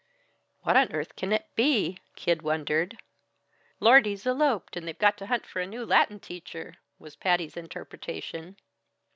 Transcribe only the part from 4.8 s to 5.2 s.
they've got